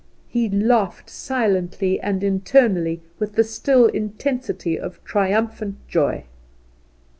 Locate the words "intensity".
3.85-4.79